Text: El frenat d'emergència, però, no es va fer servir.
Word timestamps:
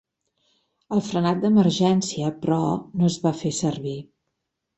El 0.95 1.03
frenat 1.09 1.43
d'emergència, 1.43 2.31
però, 2.47 2.59
no 3.03 3.07
es 3.11 3.19
va 3.27 3.35
fer 3.45 3.53
servir. 3.61 3.95